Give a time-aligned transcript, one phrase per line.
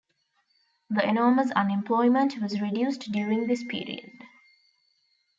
[0.89, 4.09] The enormous unemployment was reduced during this period.